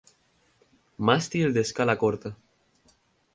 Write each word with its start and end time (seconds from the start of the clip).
Mástil 1.07 1.53
de 1.53 1.61
escala 1.65 1.95
corta. 2.03 2.35